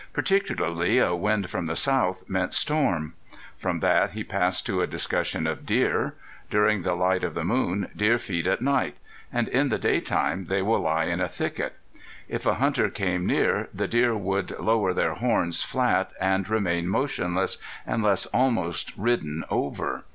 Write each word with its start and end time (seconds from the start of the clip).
Particularly 0.13 0.97
a 0.97 1.13
wind 1.13 1.51
from 1.51 1.67
the 1.67 1.75
south 1.75 2.27
meant 2.27 2.55
storm. 2.55 3.13
From 3.55 3.81
that 3.81 4.13
he 4.13 4.23
passed 4.23 4.65
to 4.65 4.81
a 4.81 4.87
discussion 4.87 5.45
of 5.45 5.63
deer. 5.63 6.15
During 6.49 6.81
the 6.81 6.95
light 6.95 7.23
of 7.23 7.35
the 7.35 7.43
moon 7.43 7.87
deer 7.95 8.17
feed 8.17 8.47
at 8.47 8.63
night; 8.63 8.95
and 9.31 9.47
in 9.47 9.69
the 9.69 9.77
day 9.77 9.99
time 9.99 10.45
they 10.45 10.63
will 10.63 10.79
lie 10.79 11.03
in 11.05 11.21
a 11.21 11.29
thicket. 11.29 11.75
If 12.27 12.47
a 12.47 12.55
hunter 12.55 12.89
came 12.89 13.27
near 13.27 13.69
the 13.75 13.87
deer 13.87 14.17
would 14.17 14.57
lower 14.59 14.91
their 14.91 15.13
horns 15.13 15.61
flat 15.61 16.09
and 16.19 16.49
remain 16.49 16.87
motionless, 16.87 17.59
unless 17.85 18.25
almost 18.25 18.93
ridden 18.97 19.43
over. 19.51 20.05